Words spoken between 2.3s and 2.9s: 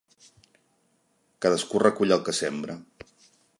sembra.